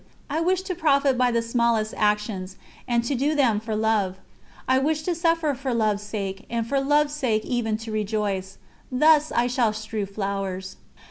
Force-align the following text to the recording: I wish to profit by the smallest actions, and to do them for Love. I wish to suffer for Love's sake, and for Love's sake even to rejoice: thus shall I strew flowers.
I 0.31 0.41
wish 0.41 0.63
to 0.63 0.73
profit 0.73 1.15
by 1.15 1.29
the 1.29 1.43
smallest 1.43 1.93
actions, 1.95 2.55
and 2.87 3.03
to 3.03 3.13
do 3.13 3.35
them 3.35 3.59
for 3.59 3.75
Love. 3.75 4.17
I 4.67 4.79
wish 4.79 5.03
to 5.03 5.13
suffer 5.13 5.53
for 5.53 5.75
Love's 5.75 6.01
sake, 6.01 6.47
and 6.49 6.65
for 6.67 6.79
Love's 6.81 7.13
sake 7.13 7.45
even 7.45 7.77
to 7.77 7.91
rejoice: 7.91 8.57
thus 8.91 9.31
shall 9.49 9.67
I 9.69 9.73
strew 9.73 10.07
flowers. 10.07 10.77